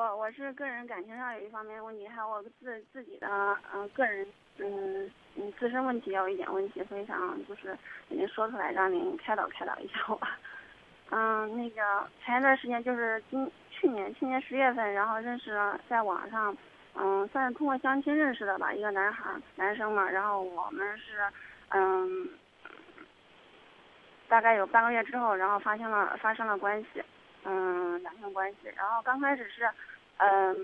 [0.00, 3.28] 我我是个人感情上有一方面问题，还有我自自己的
[3.74, 4.26] 嗯、个人
[4.56, 7.76] 嗯嗯自身问题有一点问题，所以想就是
[8.08, 10.18] 给您说出来，让您开导开导一下我。
[11.10, 16.56] 嗯，那个前一段时间就是今去年去年十月份，然后认识了在网上，
[16.94, 21.30] 嗯，算是通过相亲认识的吧，一个男孩男生嘛，然后我们是
[21.72, 22.26] 嗯，
[24.30, 27.04] 大概有半个月之后，然后发生了发生了关系。
[27.44, 28.72] 嗯，两性关系。
[28.76, 29.68] 然后刚开始是，
[30.18, 30.56] 嗯，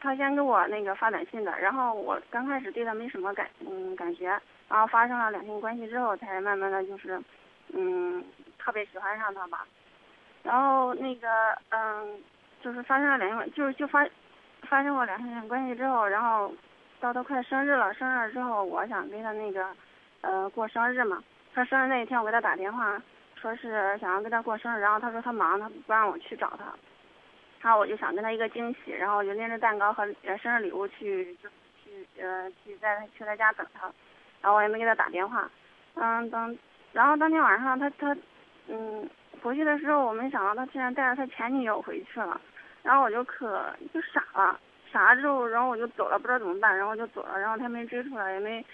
[0.00, 4.28] 他先给我那个发短信的，然后我刚开始对他没什么感，嗯，感觉。
[4.68, 7.20] 然后发生了两性关系之后，才慢慢的就是，
[7.72, 8.24] 嗯，
[8.58, 9.64] 特别喜欢上他吧。
[10.42, 11.28] 然后那个，
[11.70, 12.20] 嗯，
[12.62, 14.04] 就是发生了两性，就是就发，
[14.62, 16.52] 发生过两性关系之后，然后
[17.00, 19.68] 到他快生日了，生日之后，我想跟他那个，
[20.22, 21.22] 呃，过生日嘛。
[21.54, 23.00] 他生日那一天，我给他打电话。
[23.40, 26.72] 说是想要跟他过生日，然后他说他忙，他不让我去找他。
[27.60, 30.06] 然后我就想跟他一个惊喜，然后我就拎着蛋糕和
[30.40, 31.48] 生日礼物去，就
[31.82, 33.90] 去呃去在去他家等他。
[34.40, 35.50] 然后我也没给他打电话。
[35.94, 36.58] 嗯，等，
[36.92, 38.16] 然后当天晚上他他
[38.68, 39.08] 嗯
[39.42, 42.40] 回去的时候，我没想到他竟然带着他前女友回去了。
[42.82, 44.60] 然后我就可就傻了，
[44.92, 47.40] 傻了之后，然后我就走了，不知道怎么办，然后我就走了。
[47.40, 48.64] 然后他没追出来，也没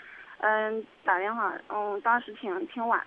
[0.40, 1.54] 嗯打电话。
[1.68, 3.00] 嗯，当时挺挺晚。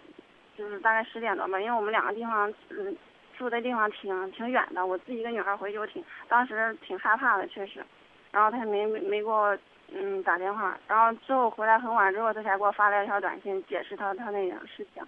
[0.58, 2.96] 就是大概十点多吧，因为我们两个地方，嗯，
[3.38, 4.86] 住的地方挺挺远的。
[4.86, 7.84] 我自己一个女孩回去，我挺当时挺害怕的，确实。
[8.32, 9.58] 然后他也没没给我
[9.94, 15.04] 嗯打电话，然后之后回来很晚之后，他才给我发了一条短信，解释他他那个事情。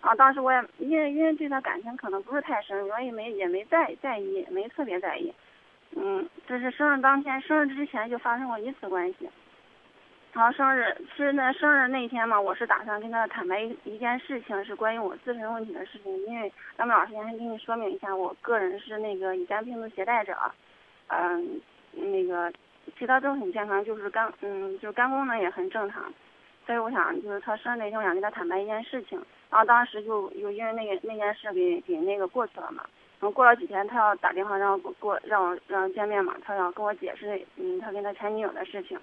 [0.00, 5.32] 然后当时我也因为因为对他感情可能不是太深，所以没也没在在意，没特别在意。
[5.94, 9.28] 嗯，这是生日当天，生日之前就发生过一次关系。
[10.32, 16.26] 然后生日是那生日那天嘛，我是打算跟他坦白一一件事情，是关于我自身问题的事情。
[16.26, 20.34] 因为咱们老师先给你说明一下，我个人是那个乙肝病毒携带者，
[21.08, 21.60] 嗯，
[21.92, 22.50] 那个
[22.98, 26.02] 其他都很健康，就是肝，嗯，就是肝功能也很正常。
[26.64, 29.22] 所以我想，就是他生日那天，我想跟他坦白一件事情。
[29.50, 32.82] 然后当时就又因为那个那件事给给那个过去了嘛。
[33.20, 38.98] 然后过了几天，他要打电话让我过让我让我见面嘛，他要跟我解释，嗯，他跟他前女友的事情。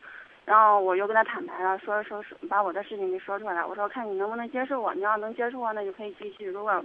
[0.50, 3.64] 然后我又跟他坦白了，说说说把我的事情给说出来。
[3.64, 6.84] 我说看你能不能接受我，你要能接受我，那就可以继续；如果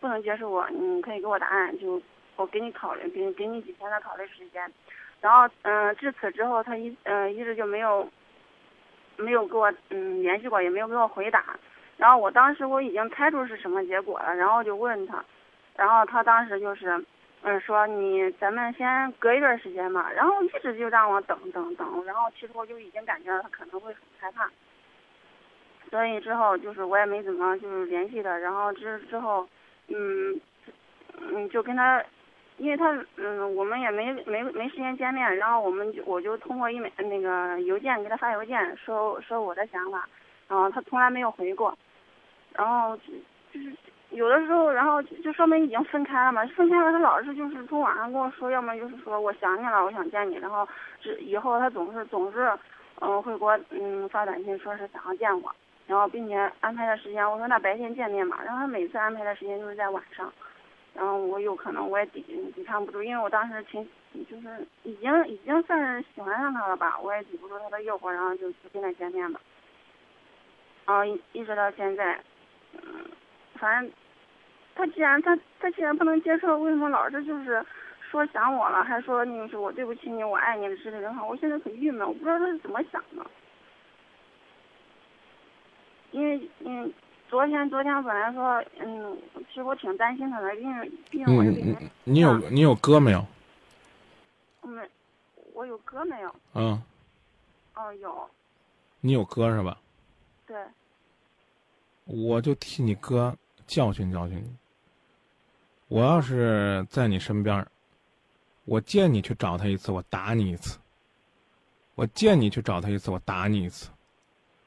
[0.00, 2.02] 不能接受我，你可以给我答案，就
[2.34, 4.68] 我给你考虑，给你给你几天的考虑时间。
[5.20, 8.04] 然后嗯，至此之后他一嗯一直就没有
[9.16, 11.56] 没有给我嗯联系过，也没有给我回答。
[11.96, 15.24] 然后我当时我已经猜出是什么结果了，然后就问他，
[15.76, 17.00] 然后他当时就是。
[17.46, 24.50] 嗯，说你咱们先隔一段时间嘛，然后一直就让我等等等，然后其实我就已经感觉到他可能会很害怕，
[25.90, 29.46] 所以之后就是我也没怎么就是联系他，然后之之后，
[29.88, 30.40] 嗯
[31.18, 32.02] 嗯就跟他，
[32.56, 40.08] 因为他嗯我们也没没没时间见面，然后我们就我就通过一枚那个邮件给他发邮件说说我的想法，
[40.48, 41.76] 然后他从来没有回过，
[42.54, 42.96] 然后
[43.52, 43.70] 就是。
[44.14, 46.46] 有的时候，然后就说明已经分开了嘛。
[46.56, 50.36] 分开了，他老是就是从网上跟我说，要么就是说我想你了，我想见你。
[50.36, 50.66] 然后，
[51.00, 52.50] 这以后他总是总是，
[53.00, 55.52] 嗯，会给我嗯发短信，说是想要见我，
[55.88, 57.28] 然后并且安排的时间。
[57.28, 58.38] 我说那白天见面嘛。
[58.44, 60.32] 然后他每次安排的时间就是在晚上，
[60.94, 62.22] 然后我有可能我也抵
[62.54, 63.84] 抵抗不住，因为我当时挺
[64.30, 69.40] 就是已经已经算是喜欢上他了吧，我也抵不住他的诱惑，然后就就跟他见面了。
[70.86, 72.20] 然后一一直到现在，
[72.74, 72.80] 嗯，
[73.54, 73.90] 反正。
[74.74, 77.64] 他既然他他既然不能接受，为什么老是就是
[78.10, 83.24] 说想我了，还说那个是我对不起你，我爱你之类的话，我现在很郁闷，我不知道他是怎么想的。
[86.10, 86.92] 因为嗯，
[87.28, 89.16] 昨天昨天本来说嗯，
[89.48, 93.24] 其实我挺担心他的，因为因为我你你有你有哥没有？
[94.62, 94.88] 没，
[95.52, 96.34] 我有哥没有？
[96.54, 96.82] 嗯。
[97.74, 98.30] 哦，有。
[99.00, 99.76] 你有哥是吧？
[100.46, 100.56] 对。
[102.04, 103.36] 我就替你哥
[103.66, 104.56] 教训教训你。
[105.88, 107.66] 我要是在你身边
[108.64, 110.78] 我见你去找他一次，我打你一次；
[111.94, 113.90] 我见你去找他一次，我打你一次。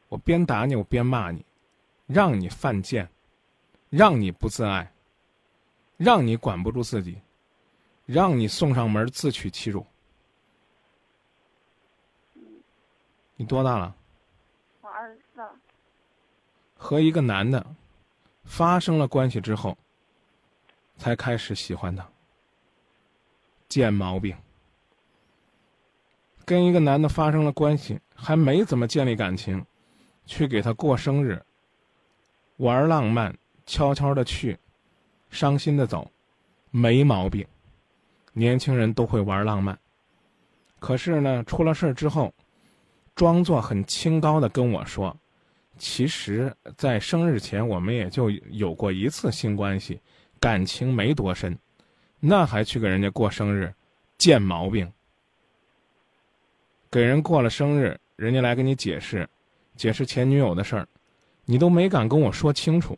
[0.10, 1.44] 我边打你，我边骂你，
[2.06, 3.10] 让你犯贱，
[3.90, 4.94] 让你不自爱，
[5.98, 7.20] 让你管不住自己，
[8.06, 9.86] 让你送上门自取其辱。
[13.36, 13.96] 你多大了？
[14.82, 15.42] 我二十四。
[16.78, 17.66] 和一个男的
[18.44, 19.76] 发生了关系之后。
[20.98, 22.08] 才开始喜欢他，
[23.70, 24.36] 贱毛病。
[26.46, 29.66] 跟一个男的发生了关系，还没怎么建立感情，
[30.26, 31.42] 去给他过生日，
[32.58, 34.58] 玩浪漫，悄悄的去，
[35.30, 36.10] 伤心的走，
[36.72, 37.46] 没毛病。
[38.34, 39.78] 年轻人都会玩浪漫，
[40.80, 42.34] 可是呢，出了事儿之后，
[43.16, 45.18] 装作很清高的跟我说
[45.78, 50.00] ：“其实，在生日前我们也就有过一次性关系，
[50.40, 51.58] 感情没多深，
[52.20, 53.74] 那还去给人家过生日，
[54.18, 54.92] 贱毛病。
[56.90, 59.28] 给人过了生日，人家来跟你解释，
[59.76, 60.88] 解释前女友的事儿，
[61.46, 62.98] 你都没敢跟我说清楚。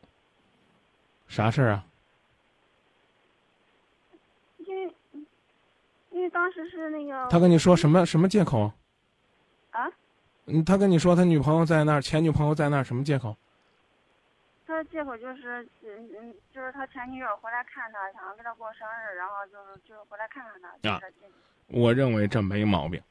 [1.28, 1.86] 啥事儿啊？
[4.60, 4.94] 因为
[6.12, 8.72] 因为当时是那个他跟你说什么什么借口？
[9.72, 9.88] 啊，
[10.46, 13.36] 嗯，他跟你说他女朋友在那儿，前女朋友在那儿，什么借口？
[14.70, 21.34] 他的借口就是嗯嗯，就是他前女友回来看他，想要跟他过生日，然后就是就是回来看看他，就是这借口。
[21.70, 23.02] 我认为这没毛病。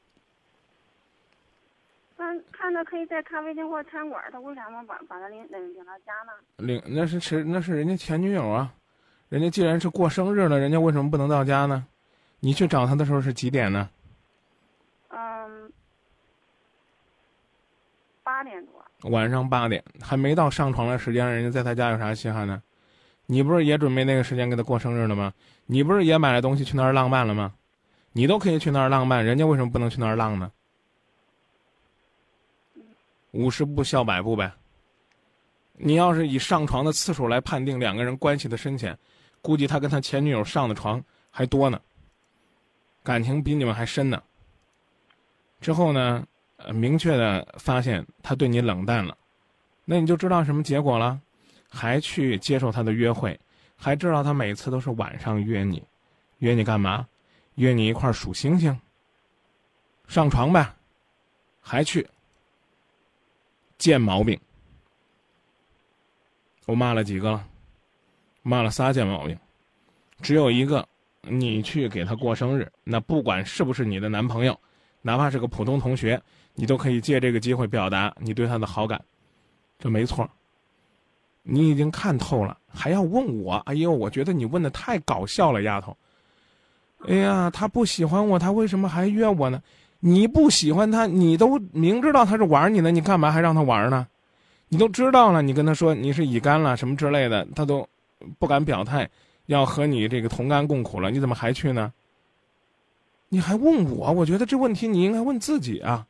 [2.15, 6.31] 那看他可以在咖啡厅或餐馆，他为啥不把把他领领领到家呢？
[6.55, 8.73] 领那是是那是人家前女友啊，
[9.27, 11.85] 人家既然是过生日了，人家为什么不能到家呢？
[12.39, 13.89] 你去找他的时候是几点呢？
[15.09, 15.71] 嗯，
[18.29, 19.09] 八点多。
[19.09, 22.61] 晚上八点，还没到上床的时间，人家在他家有啥稀罕呢？
[23.25, 25.33] 你不是也准备那个时间给他过生日了吗？
[25.65, 27.51] 你不是也买了东西去那儿浪漫了吗？
[28.11, 30.51] 你都可以去那儿浪漫，人家为什么不能去那儿浪呢？
[33.31, 34.51] 五十步笑百步呗。
[35.73, 38.95] 你要是以上床的次数来判定两个人关系的深浅，
[39.41, 41.81] 估计他跟他前女友上的床还多呢，
[43.01, 44.21] 感情比你们还深呢。
[45.61, 46.25] 之后呢，
[46.59, 49.17] 呃，明确的发现他对你冷淡了，
[49.85, 51.19] 那你就知道什么结果了，
[51.69, 53.39] 还去接受他的约会，
[53.75, 55.83] 还知道他每次都是晚上约你，
[56.39, 57.07] 约你干嘛？
[57.55, 58.77] 约你一块数星星。
[60.07, 60.73] 上床呗，
[61.61, 62.07] 还去。
[63.77, 64.37] 贱毛病，
[66.65, 67.47] 我骂了几个了，
[68.41, 69.39] 骂了仨贱毛病，
[70.21, 70.85] 只有一个，
[71.21, 74.59] 你去给他过生日，那不管是不是你的男朋友，
[75.01, 76.21] 哪怕是个普通同学，
[76.59, 79.01] 你都可以借这个机会表达你对他的好感，
[79.79, 80.29] 这没错。
[81.41, 83.53] 你已经看透了，还要问我？
[83.65, 85.95] 哎呦，我觉得你问的太搞笑了，丫头。
[87.07, 89.63] 哎呀，他不喜欢我，他为什么还约我呢？
[90.01, 94.05] 你不喜欢他，你都明知道他是玩你的，你干嘛还让他玩呢？
[94.67, 97.87] 你都知道了，你跟他说你是乙肝了什么之类的，他都
[98.37, 99.09] 不敢表态，
[99.45, 101.93] 要和你这个同甘共苦了，你怎么还去呢？
[103.29, 104.11] 你还问我？
[104.11, 106.05] 我觉得这问题你应该问自己啊！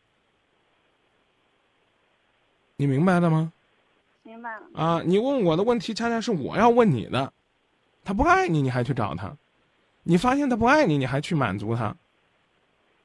[2.80, 3.52] 你明白了吗？
[4.24, 4.62] 明白了。
[4.74, 7.34] 啊，你问我的问题，恰恰是我要问你的。
[8.06, 9.36] 他不爱你，你还去找他？
[10.04, 11.94] 你发现他不爱你，你还去满足他？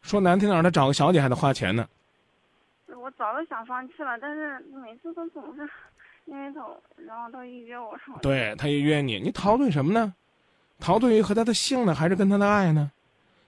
[0.00, 1.88] 说难听点，他找个小姐还得花钱呢。
[2.86, 5.68] 我早就想放弃了，但是每次都总是
[6.26, 6.60] 因为他，
[7.04, 8.16] 然后他一约我说。
[8.22, 10.14] 对他一约你，你陶醉什么呢？
[10.78, 12.92] 陶醉于和他的性呢，还是跟他的爱呢？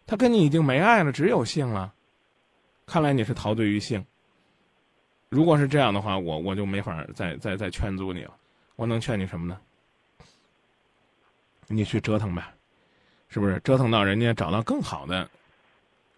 [0.09, 1.95] 他跟你已经没爱了，只有性了。
[2.85, 4.05] 看来你是陶醉于性。
[5.29, 8.35] 如果是这样的话，我我就没法再再再劝阻你了。
[8.77, 9.61] 我能劝你什么呢？
[11.67, 12.45] 你去折腾呗，
[13.29, 13.59] 是不是？
[13.61, 15.29] 折腾到人家找到更好的。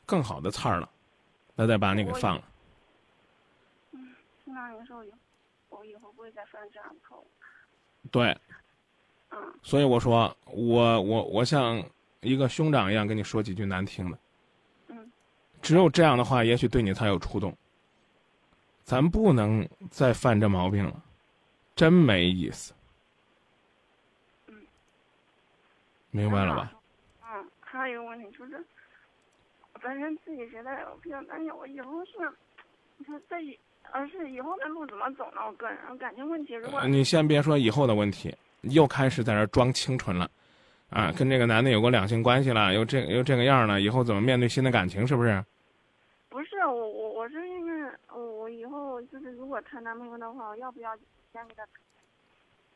[0.04, 0.88] 更好的菜儿了，
[1.54, 2.44] 那再把你给放了。
[3.92, 4.14] 嗯，
[4.46, 5.04] 那您说
[5.68, 7.26] 我以后不会再犯这样的错误。
[8.10, 8.34] 对。
[9.28, 9.38] 嗯。
[9.62, 11.84] 所以我说，我我我像
[12.22, 14.18] 一个兄长一样跟你说几句难听的。
[14.86, 15.12] 嗯。
[15.60, 17.54] 只有这样的话，也许对你才有触动。
[18.88, 21.02] 咱不能再犯这毛病了，
[21.76, 22.72] 真没意思。
[24.46, 24.54] 嗯。
[26.10, 26.72] 明白了吧？
[27.22, 28.64] 嗯，还有一个问题就是。
[29.82, 30.70] 本身自己觉得
[31.02, 32.12] 比较担心，我以后是，
[32.96, 33.56] 你说在以，
[33.92, 35.42] 而是以后的路怎么走呢？
[35.46, 40.30] 我个人感情问题，如果你先别说以后的问题，又开始在这装清纯了，
[40.88, 45.06] 啊，跟这个男的有过两性关系了，又这又这个样了，以后怎么面对新的感情？
[45.06, 45.44] 是不是？
[46.30, 48.64] 不是我我我是因为我以
[48.98, 50.96] 后就是如果谈男朋友的话，要不要
[51.32, 51.64] 先给他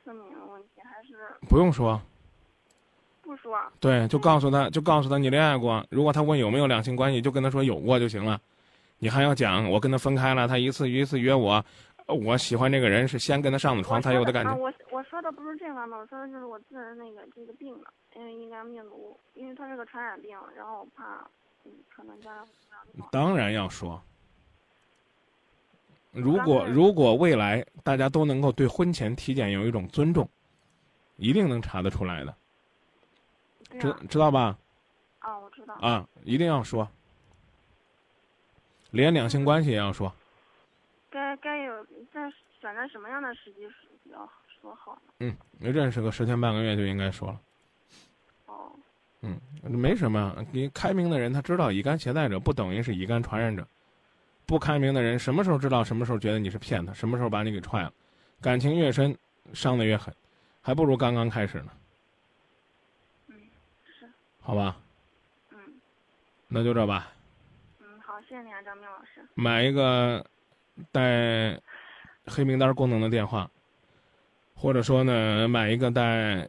[0.04, 0.80] 说明问题？
[0.84, 1.16] 还是
[1.48, 2.00] 不用说。
[3.22, 5.86] 不说，对，就告诉他，就告诉他你恋爱过。
[5.90, 8.40] 如果他问有没有两性关系，就跟他说有过就行了。
[8.98, 11.64] 你还要讲我跟他分开了，他一次一次约我，
[12.08, 14.52] 我喜欢这个人是先跟他上的床才有的感觉。
[14.56, 21.24] 我我说的不是这个嘛，我说的就是我自人那个这个病了，因为应该病毒，因为他是个传染病，然后我怕，
[21.64, 22.42] 嗯，可能将来
[23.12, 24.02] 当然要说，
[26.12, 30.28] 如果如果未来大家都能够对婚前体检有一种尊重，
[31.16, 32.34] 一定能查得出来的。
[33.80, 34.58] 知知道吧？
[35.20, 35.74] 啊，我知道。
[35.80, 36.86] 啊，一定要说，
[38.90, 40.12] 连两性关系也要说。
[41.08, 43.66] 该该有在选择什么样的时机
[44.04, 44.28] 比较
[44.60, 45.12] 说好呢？
[45.20, 47.40] 嗯，认识个十天半个月就应该说了。
[48.46, 48.72] 哦。
[49.22, 50.36] 嗯，没什么。
[50.52, 53.64] 你开明的人，他知道乙肝携带者不等于是乙肝传染者；
[54.46, 57.92] 不开明的人，什么时候知道，什么时候觉得你是骗他，什么时候把你给踹了。
[58.40, 59.16] 感情越深，
[59.52, 60.14] 伤的越狠，
[60.60, 61.72] 还不如刚刚开始呢。
[63.28, 63.36] 嗯，
[63.98, 64.06] 是。
[64.40, 64.76] 好吧。
[65.50, 65.58] 嗯。
[66.48, 67.12] 那就这吧。
[67.80, 69.26] 嗯，好，谢谢你啊，张明老师。
[69.34, 70.24] 买一个
[70.90, 71.60] 带
[72.26, 73.50] 黑名单功能的电话。
[74.54, 76.48] 或者说呢，买一个带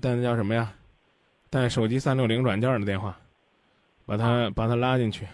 [0.00, 0.72] 带那叫什么呀？
[1.50, 3.18] 带手机三六零软件的电话，
[4.06, 5.26] 把他把他拉进去，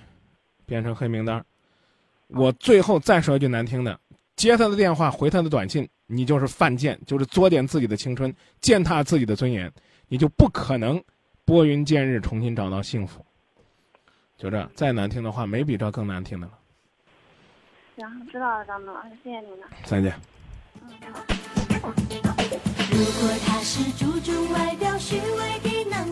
[0.71, 1.45] 变成黑名单。
[2.29, 3.99] 我最后再说一句难听的：
[4.37, 9.69] 接他的电话，回他的短信，你就是犯贱，就是作践自己的青春，践踏自己的尊严，
[10.07, 11.03] 你就不可能
[11.45, 13.27] 拨云见日，重新找到幸福。
[14.39, 16.53] 就这，再难听的话，没比这更难听的了。
[17.97, 19.67] 行，知道了，张总老师，谢谢您了。
[19.85, 20.15] 再见。
[20.83, 20.89] 嗯。
[22.93, 26.07] 如果他是注重外表、虚伪的男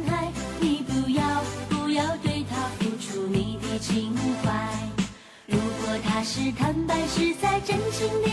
[7.68, 8.27] 真情的